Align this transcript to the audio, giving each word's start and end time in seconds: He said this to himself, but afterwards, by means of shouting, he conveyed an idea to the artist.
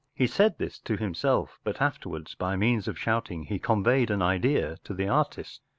He 0.15 0.25
said 0.25 0.57
this 0.57 0.79
to 0.79 0.97
himself, 0.97 1.59
but 1.63 1.79
afterwards, 1.79 2.33
by 2.33 2.55
means 2.55 2.87
of 2.87 2.97
shouting, 2.97 3.43
he 3.43 3.59
conveyed 3.59 4.09
an 4.09 4.23
idea 4.23 4.77
to 4.83 4.95
the 4.95 5.07
artist. 5.07 5.61